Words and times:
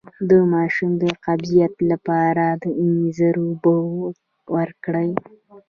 د 0.29 0.31
ماشوم 0.53 0.91
د 1.01 1.03
قبضیت 1.25 1.73
لپاره 1.91 2.45
د 2.63 2.65
انځر 2.83 3.35
اوبه 3.45 3.73
ورکړئ 4.55 5.09